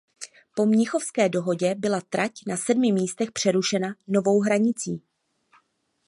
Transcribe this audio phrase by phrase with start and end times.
[0.55, 5.01] Po Mnichovské dohodě byla trať na sedmi místech přerušena novou hranicí.